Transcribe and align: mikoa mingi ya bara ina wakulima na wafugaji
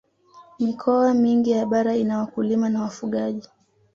mikoa 0.59 1.13
mingi 1.13 1.51
ya 1.51 1.65
bara 1.65 1.95
ina 1.95 2.17
wakulima 2.19 2.69
na 2.69 2.81
wafugaji 2.81 3.49